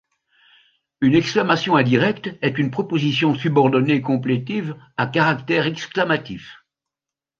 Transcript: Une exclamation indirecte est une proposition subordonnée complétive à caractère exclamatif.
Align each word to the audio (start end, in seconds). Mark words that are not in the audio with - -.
Une 1.01 1.13
exclamation 1.13 1.75
indirecte 1.75 2.31
est 2.41 2.57
une 2.57 2.71
proposition 2.71 3.35
subordonnée 3.35 4.01
complétive 4.01 4.75
à 4.97 5.05
caractère 5.05 5.67
exclamatif. 5.67 6.65